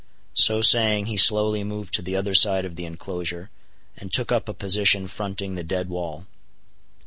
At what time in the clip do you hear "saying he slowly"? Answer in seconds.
0.63-1.63